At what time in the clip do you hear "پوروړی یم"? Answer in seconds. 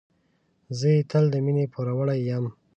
1.73-2.45